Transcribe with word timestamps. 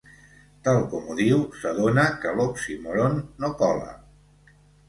Tal 0.67 0.79
com 0.93 1.11
ho 1.11 1.17
diu 1.19 1.43
s'adona 1.59 2.07
que 2.25 2.33
l'oxímoron 2.39 3.23
no 3.45 3.55
cola. 3.63 3.93